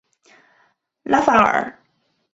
[1.03, 1.77] 拉法尔。